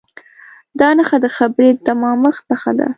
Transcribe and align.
دا 0.79 0.89
نښه 0.97 1.17
د 1.23 1.27
خبرې 1.37 1.69
د 1.73 1.77
تمامښت 1.87 2.43
نښه 2.51 2.71
ده. 2.79 2.87